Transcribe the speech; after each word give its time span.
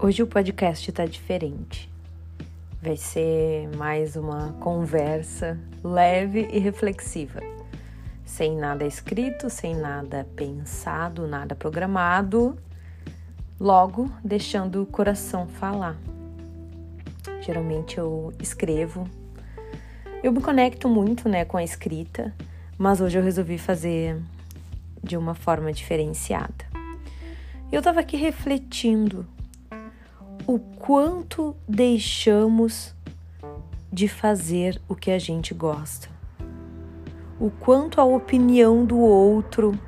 Hoje 0.00 0.22
o 0.22 0.28
podcast 0.28 0.92
tá 0.92 1.04
diferente. 1.06 1.90
Vai 2.80 2.96
ser 2.96 3.68
mais 3.76 4.14
uma 4.14 4.52
conversa 4.60 5.58
leve 5.82 6.48
e 6.52 6.60
reflexiva. 6.60 7.40
Sem 8.24 8.56
nada 8.56 8.86
escrito, 8.86 9.50
sem 9.50 9.74
nada 9.74 10.24
pensado, 10.36 11.26
nada 11.26 11.56
programado. 11.56 12.56
Logo, 13.58 14.08
deixando 14.22 14.84
o 14.84 14.86
coração 14.86 15.48
falar. 15.48 15.96
Geralmente 17.40 17.98
eu 17.98 18.32
escrevo. 18.40 19.04
Eu 20.22 20.30
me 20.30 20.40
conecto 20.40 20.88
muito, 20.88 21.28
né, 21.28 21.44
com 21.44 21.56
a 21.56 21.64
escrita, 21.64 22.32
mas 22.78 23.00
hoje 23.00 23.18
eu 23.18 23.22
resolvi 23.24 23.58
fazer 23.58 24.16
de 25.02 25.16
uma 25.16 25.34
forma 25.34 25.72
diferenciada. 25.72 26.64
Eu 27.72 27.82
tava 27.82 27.98
aqui 27.98 28.16
refletindo 28.16 29.26
o 30.48 30.58
quanto 30.58 31.54
deixamos 31.68 32.94
de 33.92 34.08
fazer 34.08 34.80
o 34.88 34.94
que 34.94 35.10
a 35.10 35.18
gente 35.18 35.52
gosta, 35.52 36.08
o 37.38 37.50
quanto 37.50 38.00
a 38.00 38.04
opinião 38.06 38.82
do 38.82 38.96
outro, 38.98 39.78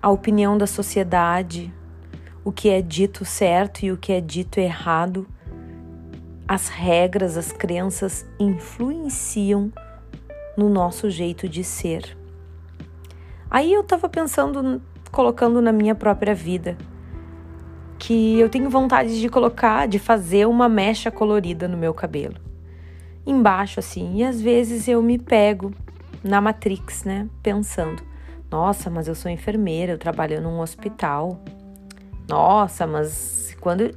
a 0.00 0.08
opinião 0.08 0.56
da 0.56 0.66
sociedade, 0.66 1.70
o 2.42 2.50
que 2.50 2.70
é 2.70 2.80
dito 2.80 3.26
certo 3.26 3.84
e 3.84 3.92
o 3.92 3.96
que 3.98 4.10
é 4.10 4.22
dito 4.22 4.58
errado, 4.58 5.28
as 6.48 6.68
regras, 6.68 7.36
as 7.36 7.52
crenças 7.52 8.24
influenciam 8.40 9.70
no 10.56 10.70
nosso 10.70 11.10
jeito 11.10 11.46
de 11.46 11.62
ser. 11.62 12.16
Aí 13.50 13.70
eu 13.70 13.84
tava 13.84 14.08
pensando, 14.08 14.80
colocando 15.12 15.60
na 15.60 15.72
minha 15.72 15.94
própria 15.94 16.34
vida 16.34 16.74
que 17.98 18.38
eu 18.38 18.48
tenho 18.48 18.70
vontade 18.70 19.20
de 19.20 19.28
colocar, 19.28 19.88
de 19.88 19.98
fazer 19.98 20.46
uma 20.46 20.68
mecha 20.68 21.10
colorida 21.10 21.66
no 21.66 21.76
meu 21.76 21.92
cabelo. 21.92 22.36
Embaixo, 23.26 23.80
assim, 23.80 24.16
e 24.16 24.24
às 24.24 24.40
vezes 24.40 24.86
eu 24.88 25.02
me 25.02 25.18
pego 25.18 25.72
na 26.22 26.40
Matrix, 26.40 27.04
né? 27.04 27.28
Pensando, 27.42 28.02
nossa, 28.50 28.88
mas 28.88 29.08
eu 29.08 29.14
sou 29.14 29.30
enfermeira, 29.30 29.92
eu 29.92 29.98
trabalho 29.98 30.40
num 30.40 30.60
hospital. 30.60 31.40
Nossa, 32.28 32.86
mas 32.86 33.56
quando. 33.60 33.90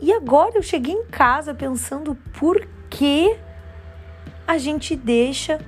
E 0.00 0.12
agora 0.12 0.52
eu 0.56 0.62
cheguei 0.62 0.94
em 0.94 1.06
casa 1.06 1.52
pensando 1.52 2.14
por 2.38 2.66
que 2.88 3.36
a 4.46 4.56
gente 4.56 4.96
deixa 4.96 5.58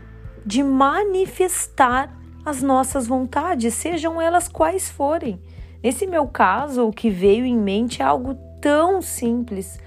de 0.46 0.62
manifestar 0.62 2.16
as 2.44 2.62
nossas 2.62 3.06
vontades, 3.06 3.74
sejam 3.74 4.20
elas 4.20 4.48
quais 4.48 4.88
forem. 4.88 5.40
Nesse 5.82 6.06
meu 6.06 6.26
caso, 6.26 6.86
o 6.86 6.92
que 6.92 7.08
veio 7.08 7.44
em 7.44 7.56
mente 7.56 8.02
é 8.02 8.04
algo 8.04 8.34
tão 8.60 9.00
simples, 9.00 9.80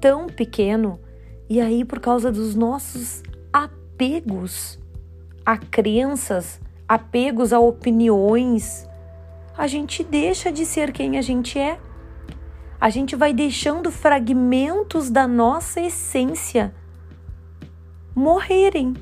tão 0.00 0.26
pequeno, 0.26 1.00
e 1.48 1.60
aí 1.60 1.84
por 1.84 1.98
causa 1.98 2.30
dos 2.30 2.54
nossos 2.54 3.22
apegos 3.52 4.78
a 5.44 5.56
crenças, 5.56 6.60
apegos 6.88 7.52
a 7.52 7.58
opiniões, 7.58 8.88
a 9.56 9.66
gente 9.66 10.04
deixa 10.04 10.52
de 10.52 10.64
ser 10.64 10.92
quem 10.92 11.18
a 11.18 11.22
gente 11.22 11.58
é. 11.58 11.78
A 12.80 12.88
gente 12.88 13.16
vai 13.16 13.32
deixando 13.32 13.90
fragmentos 13.90 15.10
da 15.10 15.26
nossa 15.26 15.80
essência 15.80 16.74
morrerem, 18.14 18.94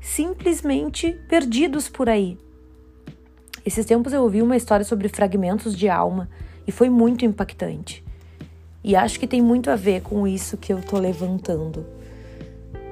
simplesmente 0.00 1.12
perdidos 1.28 1.88
por 1.88 2.08
aí. 2.08 2.38
Esses 3.64 3.86
tempos 3.86 4.12
eu 4.12 4.22
ouvi 4.22 4.42
uma 4.42 4.56
história 4.56 4.84
sobre 4.84 5.08
fragmentos 5.08 5.76
de 5.76 5.88
alma 5.88 6.28
e 6.66 6.72
foi 6.72 6.90
muito 6.90 7.24
impactante. 7.24 8.04
E 8.82 8.96
acho 8.96 9.20
que 9.20 9.26
tem 9.26 9.40
muito 9.40 9.70
a 9.70 9.76
ver 9.76 10.02
com 10.02 10.26
isso 10.26 10.56
que 10.56 10.72
eu 10.72 10.82
tô 10.82 10.98
levantando. 10.98 11.86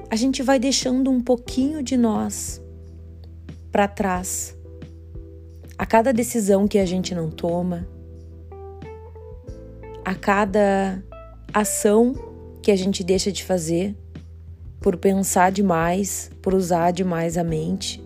A 0.09 0.16
gente 0.16 0.42
vai 0.42 0.59
deixando 0.59 1.10
um 1.10 1.20
pouquinho 1.20 1.82
de 1.82 1.97
nós 1.97 2.62
para 3.72 3.88
trás. 3.88 4.56
A 5.76 5.84
cada 5.84 6.12
decisão 6.12 6.69
que 6.69 6.78
a 6.78 6.86
gente 6.86 7.14
não 7.14 7.30
toma, 7.30 7.88
a 10.04 10.14
cada 10.14 11.03
ação 11.53 12.14
que 12.62 12.70
a 12.70 12.76
gente 12.76 13.03
deixa 13.03 13.32
de 13.32 13.42
fazer 13.42 13.97
por 14.80 14.97
pensar 14.97 15.50
demais, 15.50 16.30
por 16.41 16.54
usar 16.54 16.91
demais 16.91 17.36
a 17.36 17.44
mente, 17.44 18.03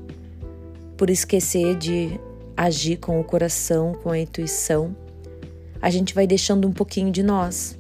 por 0.97 1.11
esquecer 1.11 1.77
de 1.77 2.19
agir 2.57 2.97
com 2.99 3.21
o 3.21 3.25
coração, 3.25 3.93
com 4.03 4.11
a 4.11 4.19
intuição, 4.19 4.95
a 5.81 5.91
gente 5.91 6.15
vai 6.15 6.27
deixando 6.27 6.67
um 6.67 6.73
pouquinho 6.73 7.11
de 7.11 7.23
nós. 7.23 7.79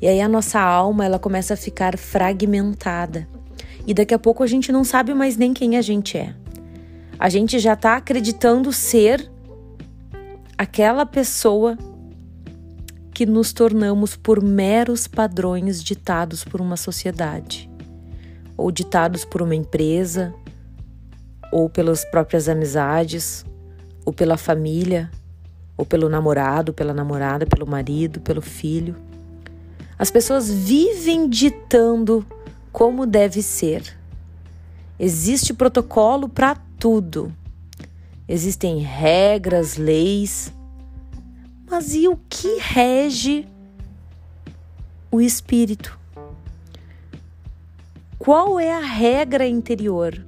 E 0.00 0.06
aí 0.06 0.20
a 0.20 0.28
nossa 0.28 0.60
alma, 0.60 1.04
ela 1.04 1.18
começa 1.18 1.54
a 1.54 1.56
ficar 1.56 1.98
fragmentada. 1.98 3.28
E 3.86 3.92
daqui 3.92 4.14
a 4.14 4.18
pouco 4.18 4.42
a 4.42 4.46
gente 4.46 4.70
não 4.70 4.84
sabe 4.84 5.12
mais 5.12 5.36
nem 5.36 5.52
quem 5.52 5.76
a 5.76 5.82
gente 5.82 6.16
é. 6.16 6.34
A 7.18 7.28
gente 7.28 7.58
já 7.58 7.72
está 7.72 7.96
acreditando 7.96 8.72
ser 8.72 9.30
aquela 10.56 11.04
pessoa 11.04 11.76
que 13.12 13.26
nos 13.26 13.52
tornamos 13.52 14.14
por 14.14 14.40
meros 14.42 15.08
padrões 15.08 15.82
ditados 15.82 16.44
por 16.44 16.60
uma 16.60 16.76
sociedade, 16.76 17.68
ou 18.56 18.70
ditados 18.70 19.24
por 19.24 19.42
uma 19.42 19.56
empresa, 19.56 20.32
ou 21.50 21.68
pelas 21.68 22.04
próprias 22.04 22.48
amizades, 22.48 23.44
ou 24.04 24.12
pela 24.12 24.36
família, 24.36 25.10
ou 25.76 25.86
pelo 25.86 26.08
namorado, 26.08 26.72
pela 26.72 26.92
namorada, 26.92 27.46
pelo 27.46 27.66
marido, 27.66 28.20
pelo 28.20 28.42
filho. 28.42 28.96
As 29.98 30.10
pessoas 30.10 30.50
vivem 30.50 31.28
ditando 31.28 32.24
como 32.72 33.06
deve 33.06 33.42
ser. 33.42 33.96
Existe 34.98 35.54
protocolo 35.54 36.28
para 36.28 36.56
tudo. 36.78 37.32
Existem 38.28 38.78
regras, 38.78 39.76
leis. 39.76 40.52
Mas 41.70 41.94
e 41.94 42.08
o 42.08 42.18
que 42.28 42.58
rege 42.60 43.46
o 45.10 45.20
espírito? 45.20 45.98
Qual 48.18 48.58
é 48.58 48.72
a 48.72 48.80
regra 48.80 49.46
interior? 49.46 50.27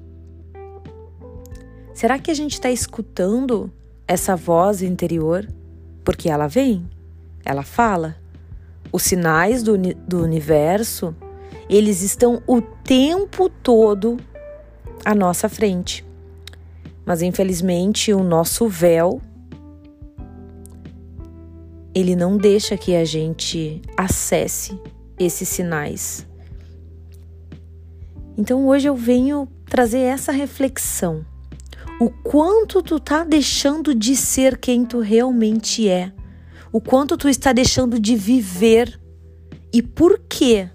Será 2.01 2.19
que 2.19 2.31
a 2.31 2.35
gente 2.35 2.55
está 2.55 2.71
escutando 2.71 3.71
essa 4.09 4.35
voz 4.35 4.81
interior? 4.81 5.47
Porque 6.03 6.31
ela 6.31 6.47
vem, 6.47 6.89
ela 7.45 7.63
fala. 7.63 8.17
Os 8.91 9.03
sinais 9.03 9.63
do, 9.63 9.77
do 9.77 10.23
universo, 10.23 11.15
eles 11.69 12.01
estão 12.01 12.43
o 12.47 12.63
tempo 12.63 13.51
todo 13.51 14.17
à 15.05 15.15
nossa 15.15 15.47
frente. 15.47 16.03
Mas 17.05 17.21
infelizmente 17.21 18.15
o 18.15 18.25
nosso 18.25 18.67
véu 18.67 19.21
ele 21.95 22.17
não 22.17 22.39
deixa 22.39 22.79
que 22.79 22.97
a 22.97 23.05
gente 23.05 23.83
acesse 23.95 24.81
esses 25.19 25.51
sinais. 25.51 26.27
Então 28.39 28.67
hoje 28.67 28.89
eu 28.89 28.97
venho 28.97 29.47
trazer 29.67 29.99
essa 29.99 30.33
reflexão 30.33 31.27
o 32.01 32.09
quanto 32.09 32.83
tu 32.83 32.99
tá 32.99 33.23
deixando 33.23 33.95
de 33.95 34.17
ser 34.17 34.57
quem 34.57 34.87
tu 34.87 35.01
realmente 35.01 35.87
é, 35.87 36.11
o 36.73 36.81
quanto 36.81 37.15
tu 37.15 37.29
está 37.29 37.53
deixando 37.53 38.01
de 38.01 38.17
viver 38.17 38.99
e 39.71 39.83
por 39.83 40.19
quê? 40.19 40.71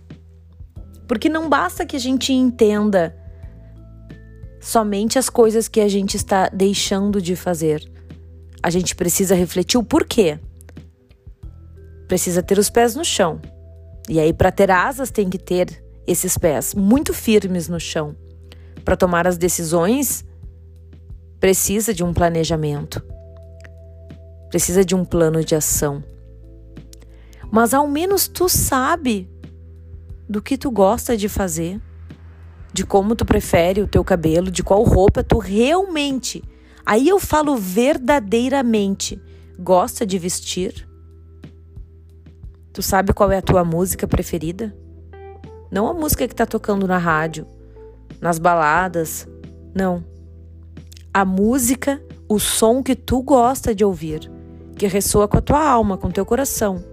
Porque 1.07 1.27
não 1.27 1.49
basta 1.49 1.83
que 1.83 1.95
a 1.95 1.99
gente 1.99 2.31
entenda 2.31 3.17
somente 4.61 5.17
as 5.17 5.27
coisas 5.27 5.67
que 5.67 5.81
a 5.81 5.87
gente 5.87 6.15
está 6.15 6.47
deixando 6.47 7.19
de 7.19 7.35
fazer. 7.35 7.89
A 8.61 8.69
gente 8.69 8.95
precisa 8.95 9.33
refletir 9.33 9.79
o 9.79 9.83
porquê. 9.83 10.39
Precisa 12.07 12.43
ter 12.43 12.59
os 12.59 12.69
pés 12.69 12.95
no 12.95 13.03
chão. 13.03 13.41
E 14.07 14.19
aí, 14.19 14.31
para 14.33 14.51
ter 14.51 14.69
asas, 14.69 15.09
tem 15.09 15.29
que 15.29 15.37
ter 15.37 15.83
esses 16.05 16.37
pés 16.37 16.73
muito 16.75 17.13
firmes 17.13 17.67
no 17.67 17.79
chão. 17.79 18.15
Para 18.83 18.95
tomar 18.95 19.27
as 19.27 19.37
decisões 19.37 20.23
precisa 21.45 21.93
de 21.93 22.03
um 22.03 22.11
planejamento, 22.11 23.03
precisa 24.49 24.83
de 24.83 24.95
um 24.95 25.05
plano 25.05 25.45
de 25.45 25.53
ação. 25.53 26.03
Mas 27.51 27.71
ao 27.71 27.87
menos 27.87 28.27
tu 28.27 28.49
sabe 28.49 29.29
do 30.27 30.41
que 30.41 30.57
tu 30.57 30.71
gosta 30.71 31.15
de 31.15 31.29
fazer, 31.29 31.79
de 32.73 32.83
como 32.83 33.15
tu 33.15 33.23
prefere 33.23 33.79
o 33.79 33.87
teu 33.87 34.03
cabelo, 34.03 34.49
de 34.49 34.63
qual 34.63 34.81
roupa 34.81 35.23
tu 35.23 35.37
realmente, 35.37 36.43
aí 36.83 37.07
eu 37.07 37.19
falo 37.19 37.55
verdadeiramente, 37.55 39.21
gosta 39.59 40.03
de 40.03 40.17
vestir. 40.17 40.89
Tu 42.73 42.81
sabe 42.81 43.13
qual 43.13 43.31
é 43.31 43.37
a 43.37 43.43
tua 43.43 43.63
música 43.63 44.07
preferida? 44.07 44.75
Não 45.69 45.87
a 45.87 45.93
música 45.93 46.27
que 46.27 46.33
tá 46.33 46.47
tocando 46.47 46.87
na 46.87 46.97
rádio, 46.97 47.45
nas 48.19 48.39
baladas, 48.39 49.27
não 49.75 50.14
a 51.15 51.23
música, 51.23 52.03
o 52.27 52.37
som 52.37 52.83
que 52.83 52.93
tu 52.93 53.23
gosta 53.23 53.73
de 53.73 53.85
ouvir, 53.85 54.29
que 54.75 54.85
ressoa 54.85 55.29
com 55.29 55.37
a 55.37 55.41
tua 55.41 55.65
alma, 55.65 55.97
com 55.97 56.09
o 56.09 56.11
teu 56.11 56.25
coração. 56.25 56.83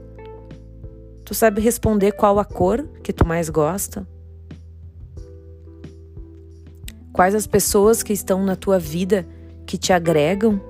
Tu 1.25 1.35
sabe 1.35 1.61
responder 1.61 2.13
qual 2.13 2.39
a 2.39 2.45
cor 2.45 2.87
que 3.03 3.13
tu 3.13 3.27
mais 3.27 3.51
gosta? 3.51 4.07
Quais 7.13 7.35
as 7.35 7.49
pessoas 7.49 8.01
que 8.01 8.13
estão 8.13 8.45
na 8.45 8.55
tua 8.55 8.79
vida 8.79 9.27
que 9.67 9.77
te 9.77 9.93
agregam? 9.93 10.61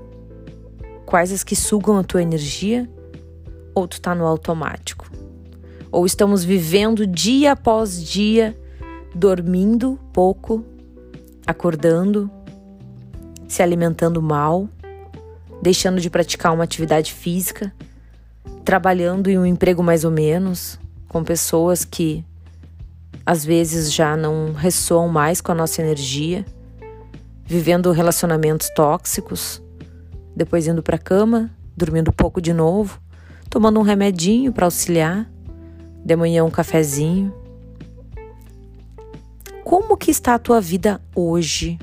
Quais 1.05 1.31
as 1.31 1.45
que 1.45 1.55
sugam 1.55 1.99
a 1.99 2.03
tua 2.03 2.23
energia? 2.23 2.89
Ou 3.75 3.87
tu 3.87 4.01
tá 4.01 4.15
no 4.15 4.25
automático? 4.25 5.13
Ou 5.91 6.07
estamos 6.07 6.43
vivendo 6.43 7.07
dia 7.07 7.53
após 7.53 8.03
dia, 8.03 8.59
dormindo 9.15 10.01
pouco, 10.11 10.65
acordando, 11.47 12.31
se 13.53 13.63
alimentando 13.63 14.23
mal, 14.23 14.67
deixando 15.61 16.01
de 16.01 16.09
praticar 16.09 16.55
uma 16.55 16.65
atividade 16.65 17.13
física, 17.13 17.71
trabalhando 18.65 19.29
em 19.29 19.39
um 19.39 19.45
emprego 19.45 19.83
mais 19.83 20.05
ou 20.05 20.11
menos, 20.11 20.81
com 21.07 21.23
pessoas 21.23 21.85
que 21.85 22.25
às 23.27 23.45
vezes 23.45 23.93
já 23.93 24.17
não 24.17 24.55
ressoam 24.55 25.07
mais 25.07 25.43
com 25.43 25.53
a 25.53 25.55
nossa 25.55 25.83
energia, 25.83 26.47
vivendo 27.45 27.93
relacionamentos 27.93 28.71
tóxicos, 28.71 29.63
depois 30.35 30.67
indo 30.67 30.83
para 30.83 30.97
a 30.97 30.99
cama, 30.99 31.51
dormindo 31.77 32.11
pouco 32.11 32.41
de 32.41 32.55
novo, 32.55 32.99
tomando 33.51 33.79
um 33.79 33.83
remedinho 33.83 34.51
para 34.51 34.65
auxiliar, 34.65 35.31
de 36.03 36.17
manhã 36.17 36.43
um 36.43 36.51
cafezinho. 36.51 37.35
Como 39.63 39.95
que 39.95 40.11
está 40.11 40.37
a 40.37 40.39
tua 40.39 40.59
vida 40.59 41.03
hoje? 41.15 41.79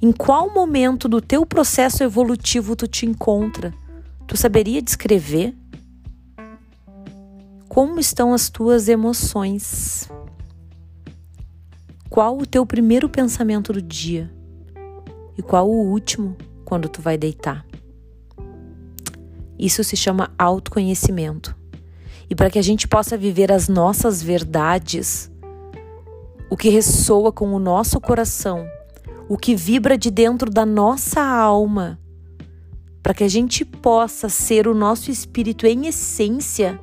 Em 0.00 0.12
qual 0.12 0.54
momento 0.54 1.08
do 1.08 1.20
teu 1.20 1.44
processo 1.44 2.04
evolutivo 2.04 2.76
tu 2.76 2.86
te 2.86 3.04
encontra? 3.04 3.74
Tu 4.28 4.36
saberia 4.36 4.80
descrever? 4.80 5.56
Como 7.68 7.98
estão 7.98 8.32
as 8.32 8.48
tuas 8.48 8.88
emoções? 8.88 10.08
Qual 12.08 12.38
o 12.38 12.46
teu 12.46 12.64
primeiro 12.64 13.08
pensamento 13.08 13.72
do 13.72 13.82
dia? 13.82 14.32
E 15.36 15.42
qual 15.42 15.68
o 15.68 15.90
último 15.90 16.36
quando 16.64 16.88
tu 16.88 17.02
vai 17.02 17.18
deitar? 17.18 17.66
Isso 19.58 19.82
se 19.82 19.96
chama 19.96 20.30
autoconhecimento. 20.38 21.56
E 22.30 22.36
para 22.36 22.50
que 22.50 22.58
a 22.60 22.62
gente 22.62 22.86
possa 22.86 23.16
viver 23.16 23.50
as 23.50 23.68
nossas 23.68 24.22
verdades, 24.22 25.28
o 26.48 26.56
que 26.56 26.68
ressoa 26.68 27.32
com 27.32 27.52
o 27.52 27.58
nosso 27.58 28.00
coração, 28.00 28.64
o 29.28 29.36
que 29.36 29.54
vibra 29.54 29.98
de 29.98 30.10
dentro 30.10 30.50
da 30.50 30.64
nossa 30.64 31.20
alma, 31.22 32.00
para 33.02 33.12
que 33.14 33.24
a 33.24 33.28
gente 33.28 33.64
possa 33.64 34.28
ser 34.28 34.66
o 34.66 34.74
nosso 34.74 35.10
espírito 35.10 35.66
em 35.66 35.86
essência 35.86 36.80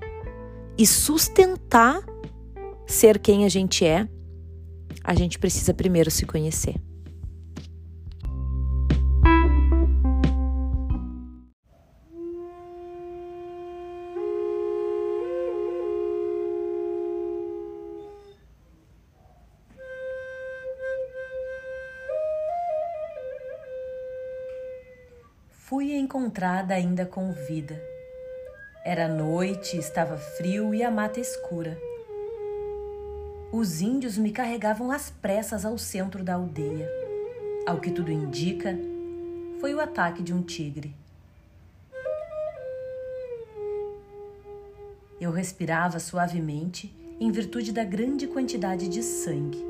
e 0.78 0.86
sustentar 0.86 2.02
ser 2.86 3.20
quem 3.20 3.46
a 3.46 3.50
gente 3.50 3.84
é, 3.84 4.08
a 5.04 5.14
gente 5.16 5.40
precisa 5.40 5.74
primeiro 5.74 6.12
se 6.12 6.26
conhecer. 6.26 6.76
Encontrada 26.16 26.74
ainda 26.74 27.06
com 27.06 27.34
vida. 27.34 27.78
Era 28.86 29.06
noite, 29.06 29.76
estava 29.76 30.16
frio 30.16 30.74
e 30.74 30.82
a 30.82 30.90
mata 30.90 31.20
escura. 31.20 31.78
Os 33.52 33.82
índios 33.82 34.18
me 34.18 34.32
carregavam 34.32 34.94
às 34.94 35.10
pressas 35.10 35.66
ao 35.66 35.78
centro 35.78 36.24
da 36.24 36.36
aldeia. 36.36 36.90
Ao 37.68 37.82
que 37.82 37.92
tudo 37.92 38.14
indica, 38.14 38.80
foi 39.60 39.76
o 39.76 39.82
ataque 39.82 40.24
de 40.24 40.34
um 40.34 40.42
tigre. 40.42 40.96
Eu 45.20 45.32
respirava 45.32 46.00
suavemente 46.00 46.96
em 47.20 47.30
virtude 47.30 47.74
da 47.74 47.84
grande 47.84 48.26
quantidade 48.26 48.88
de 48.88 49.04
sangue. 49.04 49.62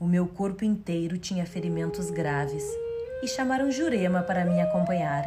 O 0.00 0.06
meu 0.06 0.26
corpo 0.26 0.64
inteiro 0.64 1.18
tinha 1.18 1.44
ferimentos 1.44 2.10
graves 2.10 2.64
e 3.24 3.28
chamaram 3.28 3.70
Jurema 3.70 4.22
para 4.22 4.44
me 4.44 4.60
acompanhar. 4.60 5.26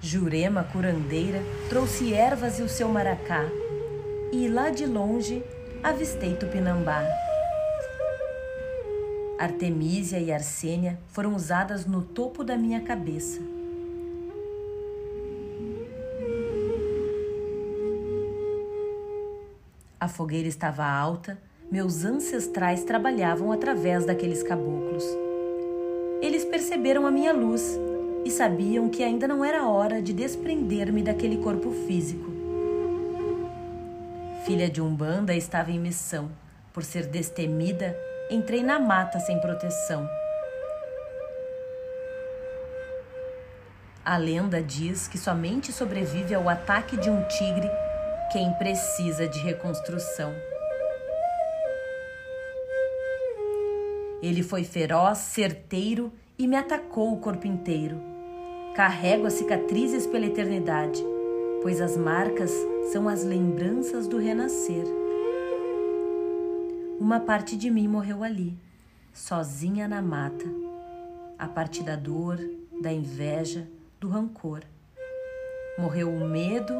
Jurema, 0.00 0.62
curandeira, 0.62 1.42
trouxe 1.68 2.14
ervas 2.14 2.60
e 2.60 2.62
o 2.62 2.68
seu 2.68 2.88
maracá, 2.88 3.44
e 4.32 4.46
lá 4.46 4.70
de 4.70 4.86
longe 4.86 5.44
avistei 5.82 6.36
Tupinambá. 6.36 7.02
Artemísia 9.36 10.20
e 10.20 10.30
Arsênia 10.30 10.96
foram 11.08 11.34
usadas 11.34 11.84
no 11.84 12.02
topo 12.02 12.44
da 12.44 12.56
minha 12.56 12.80
cabeça. 12.80 13.40
A 19.98 20.06
fogueira 20.06 20.46
estava 20.46 20.86
alta 20.86 21.36
meus 21.70 22.04
ancestrais 22.04 22.82
trabalhavam 22.82 23.52
através 23.52 24.06
daqueles 24.06 24.42
caboclos. 24.42 25.04
Eles 26.22 26.44
perceberam 26.44 27.06
a 27.06 27.10
minha 27.10 27.32
luz 27.32 27.78
e 28.24 28.30
sabiam 28.30 28.88
que 28.88 29.04
ainda 29.04 29.28
não 29.28 29.44
era 29.44 29.68
hora 29.68 30.00
de 30.00 30.12
desprender-me 30.12 31.02
daquele 31.02 31.36
corpo 31.38 31.70
físico. 31.86 32.30
Filha 34.44 34.70
de 34.70 34.80
Umbanda 34.80 35.34
estava 35.34 35.70
em 35.70 35.78
missão. 35.78 36.30
Por 36.72 36.82
ser 36.82 37.06
destemida, 37.06 37.96
entrei 38.30 38.62
na 38.62 38.78
mata 38.78 39.20
sem 39.20 39.38
proteção. 39.38 40.08
A 44.02 44.16
lenda 44.16 44.62
diz 44.62 45.06
que 45.06 45.18
somente 45.18 45.70
sobrevive 45.70 46.34
ao 46.34 46.48
ataque 46.48 46.96
de 46.96 47.10
um 47.10 47.22
tigre 47.24 47.68
quem 48.32 48.50
precisa 48.54 49.28
de 49.28 49.38
reconstrução. 49.40 50.34
Ele 54.22 54.42
foi 54.42 54.64
feroz, 54.64 55.18
certeiro 55.18 56.12
e 56.38 56.46
me 56.46 56.56
atacou 56.56 57.12
o 57.12 57.18
corpo 57.18 57.46
inteiro. 57.46 58.00
Carrego 58.74 59.26
as 59.26 59.34
cicatrizes 59.34 60.06
pela 60.06 60.26
eternidade, 60.26 61.04
pois 61.62 61.80
as 61.80 61.96
marcas 61.96 62.52
são 62.92 63.08
as 63.08 63.24
lembranças 63.24 64.08
do 64.08 64.18
renascer. 64.18 64.84
Uma 66.98 67.20
parte 67.20 67.56
de 67.56 67.70
mim 67.70 67.86
morreu 67.86 68.24
ali, 68.24 68.58
sozinha 69.12 69.86
na 69.86 70.02
mata, 70.02 70.46
a 71.38 71.46
parte 71.46 71.82
da 71.82 71.94
dor, 71.94 72.38
da 72.82 72.92
inveja, 72.92 73.68
do 74.00 74.08
rancor. 74.08 74.62
Morreu 75.78 76.08
o 76.08 76.28
medo 76.28 76.74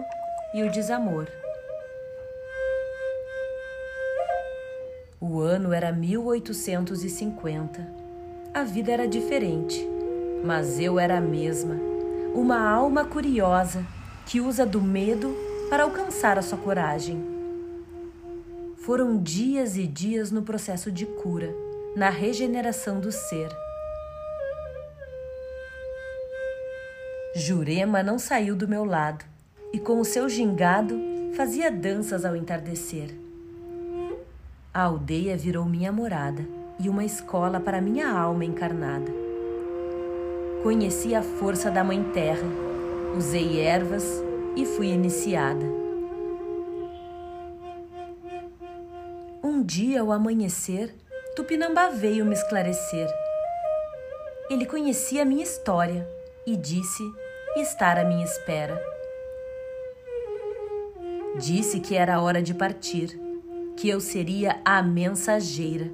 e 0.55 0.63
o 0.65 0.71
desamor. 0.71 1.29
O 5.21 5.41
ano 5.41 5.73
era 5.73 5.91
1850. 5.91 7.85
A 8.55 8.63
vida 8.63 8.93
era 8.93 9.09
diferente, 9.09 9.85
mas 10.45 10.79
eu 10.79 10.97
era 10.97 11.19
a 11.19 11.21
mesma, 11.21 11.75
uma 12.33 12.61
alma 12.61 13.05
curiosa 13.05 13.85
que 14.27 14.41
usa 14.41 14.65
do 14.65 14.81
medo 14.81 15.35
para 15.69 15.83
alcançar 15.83 16.39
a 16.39 16.43
sua 16.43 16.57
coragem. 16.57 17.21
Foram 18.77 19.21
dias 19.21 19.77
e 19.77 19.89
dias 19.89 20.31
no 20.31 20.43
processo 20.43 20.93
de 20.93 21.05
cura, 21.05 21.53
na 21.97 22.11
regeneração 22.11 23.01
do 23.01 23.11
ser. 23.11 23.51
Jurema 27.35 28.05
não 28.05 28.21
saiu 28.21 28.55
do 28.55 28.69
meu 28.69 28.85
lado 28.85 29.25
e, 29.73 29.81
com 29.81 29.99
o 29.99 30.05
seu 30.05 30.29
gingado, 30.29 30.97
fazia 31.35 31.73
danças 31.73 32.25
ao 32.25 32.37
entardecer. 32.37 33.28
A 34.79 34.83
aldeia 34.83 35.37
virou 35.37 35.65
minha 35.65 35.91
morada 35.91 36.47
e 36.79 36.89
uma 36.89 37.05
escola 37.05 37.59
para 37.59 37.81
minha 37.81 38.09
alma 38.09 38.45
encarnada. 38.45 39.11
Conheci 40.63 41.17
a 41.17 41.21
força 41.21 41.69
da 41.69 41.83
Mãe 41.83 42.01
Terra, 42.13 42.47
usei 43.17 43.59
ervas 43.59 44.05
e 44.55 44.65
fui 44.65 44.87
iniciada. 44.87 45.67
Um 49.43 49.65
dia, 49.65 50.01
ao 50.01 50.13
amanhecer, 50.13 50.95
Tupinambá 51.35 51.89
veio 51.89 52.25
me 52.25 52.35
esclarecer. 52.35 53.09
Ele 54.49 54.65
conhecia 54.65 55.25
minha 55.25 55.43
história 55.43 56.09
e 56.47 56.57
disse 56.57 57.03
estar 57.57 57.99
à 57.99 58.05
minha 58.05 58.25
espera. 58.25 58.81
Disse 61.37 61.81
que 61.81 61.97
era 61.97 62.21
hora 62.21 62.41
de 62.41 62.55
partir 62.55 63.27
que 63.79 63.89
eu 63.89 64.01
seria 64.01 64.61
a 64.65 64.83
mensageira. 64.83 65.89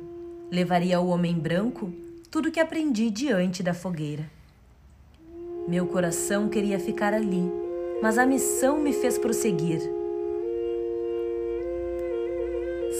Levaria 0.50 0.96
ao 0.96 1.06
homem 1.06 1.38
branco 1.38 1.92
tudo 2.30 2.50
que 2.50 2.58
aprendi 2.58 3.10
diante 3.10 3.62
da 3.62 3.74
fogueira. 3.74 4.24
Meu 5.68 5.86
coração 5.86 6.48
queria 6.48 6.78
ficar 6.78 7.12
ali, 7.12 7.42
mas 8.00 8.16
a 8.16 8.24
missão 8.24 8.78
me 8.78 8.94
fez 8.94 9.18
prosseguir. 9.18 9.82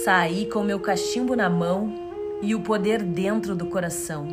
Saí 0.05 0.47
com 0.51 0.63
meu 0.63 0.79
cachimbo 0.79 1.35
na 1.35 1.49
mão 1.49 1.95
e 2.43 2.55
o 2.55 2.61
poder 2.61 3.03
dentro 3.03 3.57
do 3.57 3.67
coração. 3.67 4.29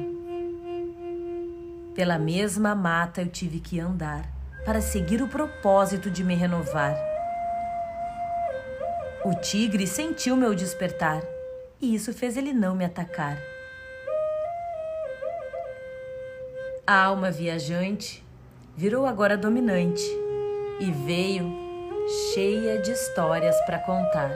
Pela 1.96 2.20
mesma 2.20 2.76
mata 2.76 3.22
eu 3.22 3.28
tive 3.30 3.62
que 3.62 3.80
andar 3.80 4.30
para 4.66 4.82
seguir 4.82 5.22
o 5.22 5.30
propósito 5.30 6.12
de 6.12 6.26
me 6.26 6.36
renovar. 6.36 7.11
O 9.24 9.36
tigre 9.36 9.86
sentiu 9.86 10.36
meu 10.36 10.56
despertar 10.56 11.22
e 11.80 11.94
isso 11.94 12.12
fez 12.12 12.38
ele 12.38 12.54
não 12.54 12.76
me 12.76 12.84
atacar. 12.84 13.38
A 16.88 17.04
alma 17.04 17.30
viajante 17.30 18.24
virou 18.76 19.06
agora 19.06 19.38
dominante 19.38 20.04
e 20.80 20.90
veio 20.90 21.54
cheia 22.34 22.80
de 22.82 22.92
histórias 22.92 23.56
para 23.62 23.78
contar. 23.78 24.36